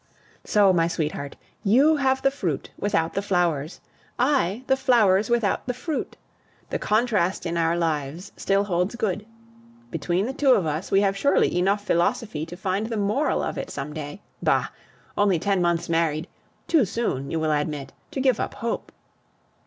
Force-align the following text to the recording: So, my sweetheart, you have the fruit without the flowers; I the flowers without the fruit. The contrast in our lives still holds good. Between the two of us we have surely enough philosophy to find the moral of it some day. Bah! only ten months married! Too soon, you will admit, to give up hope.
So, 0.43 0.73
my 0.73 0.87
sweetheart, 0.87 1.35
you 1.63 1.97
have 1.97 2.23
the 2.23 2.31
fruit 2.31 2.71
without 2.75 3.13
the 3.13 3.21
flowers; 3.21 3.79
I 4.17 4.63
the 4.65 4.75
flowers 4.75 5.29
without 5.29 5.67
the 5.67 5.75
fruit. 5.75 6.17
The 6.71 6.79
contrast 6.79 7.45
in 7.45 7.55
our 7.55 7.77
lives 7.77 8.31
still 8.35 8.63
holds 8.63 8.95
good. 8.95 9.27
Between 9.91 10.25
the 10.25 10.33
two 10.33 10.53
of 10.53 10.65
us 10.65 10.89
we 10.89 11.01
have 11.01 11.15
surely 11.15 11.55
enough 11.55 11.85
philosophy 11.85 12.47
to 12.47 12.57
find 12.57 12.87
the 12.87 12.97
moral 12.97 13.43
of 13.43 13.59
it 13.59 13.69
some 13.69 13.93
day. 13.93 14.23
Bah! 14.41 14.69
only 15.19 15.37
ten 15.37 15.61
months 15.61 15.87
married! 15.87 16.27
Too 16.67 16.83
soon, 16.83 17.29
you 17.29 17.39
will 17.39 17.51
admit, 17.51 17.93
to 18.09 18.19
give 18.19 18.39
up 18.39 18.55
hope. 18.55 18.91